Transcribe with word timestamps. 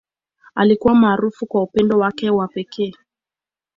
Alikuwa 0.55 0.95
maarufu 0.95 1.45
kwa 1.45 1.63
upendo 1.63 1.99
wake 1.99 2.29
wa 2.29 2.47
pekee. 2.47 2.93